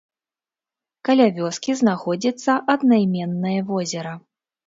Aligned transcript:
Каля 1.09 1.27
вёскі 1.37 1.75
знаходзіцца 1.81 2.51
аднайменнае 2.75 3.55
возера. 3.71 4.13